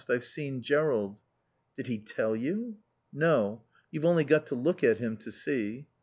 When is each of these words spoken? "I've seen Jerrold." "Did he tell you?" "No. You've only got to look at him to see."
"I've 0.09 0.25
seen 0.25 0.63
Jerrold." 0.63 1.19
"Did 1.77 1.85
he 1.85 1.99
tell 1.99 2.35
you?" 2.35 2.79
"No. 3.13 3.65
You've 3.91 4.03
only 4.05 4.23
got 4.23 4.47
to 4.47 4.55
look 4.55 4.83
at 4.83 4.97
him 4.97 5.15
to 5.17 5.31
see." 5.31 5.85